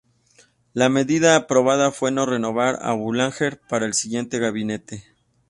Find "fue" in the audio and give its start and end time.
1.91-2.09